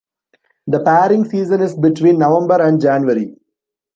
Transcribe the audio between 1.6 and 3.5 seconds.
is between November and January.